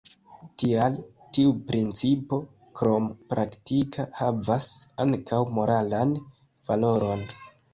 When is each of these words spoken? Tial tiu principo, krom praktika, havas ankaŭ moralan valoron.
Tial 0.61 0.95
tiu 1.37 1.51
principo, 1.67 2.39
krom 2.81 3.05
praktika, 3.33 4.07
havas 4.23 4.71
ankaŭ 5.07 5.43
moralan 5.59 6.17
valoron. 6.73 7.27